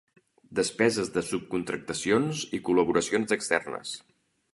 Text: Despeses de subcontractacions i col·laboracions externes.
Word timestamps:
Despeses 0.59 1.11
de 1.17 1.21
subcontractacions 1.27 2.41
i 2.59 2.61
col·laboracions 2.71 3.37
externes. 3.37 3.93